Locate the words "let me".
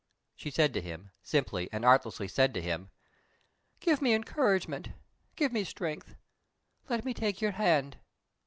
6.89-7.13